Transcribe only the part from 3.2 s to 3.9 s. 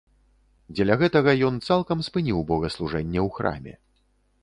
ў храме.